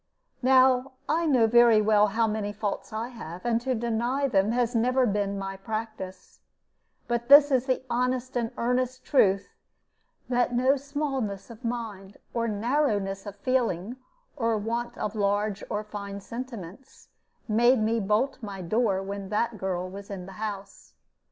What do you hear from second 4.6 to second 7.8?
never been my practice; but this is